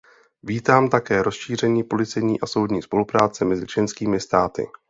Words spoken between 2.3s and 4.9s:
a soudní spolupráce mezi členskými státy.